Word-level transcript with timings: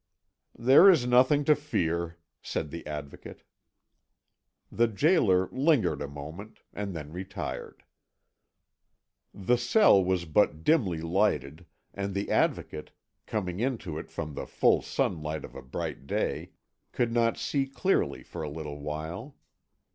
"There 0.57 0.89
is 0.89 1.05
nothing 1.05 1.43
to 1.45 1.55
fear," 1.55 2.17
said 2.41 2.71
the 2.71 2.87
Advocate. 2.87 3.43
The 4.71 4.87
gaoler 4.87 5.47
lingered 5.51 6.01
a 6.01 6.07
moment, 6.07 6.61
and 6.73 6.95
then 6.95 7.13
retired. 7.13 7.83
The 9.31 9.57
cell 9.59 10.03
was 10.03 10.25
but 10.25 10.63
dimly 10.63 11.01
lighted, 11.01 11.67
and 11.93 12.15
the 12.15 12.31
Advocate, 12.31 12.89
coming 13.27 13.59
into 13.59 13.99
it 13.99 14.09
from 14.09 14.33
the 14.33 14.47
full 14.47 14.81
sunlight 14.81 15.45
of 15.45 15.53
a 15.53 15.61
bright 15.61 16.07
day, 16.07 16.49
could 16.91 17.11
not 17.13 17.37
see 17.37 17.67
clearly 17.67 18.23
for 18.23 18.41
a 18.41 18.49
little 18.49 18.79
while. 18.79 19.35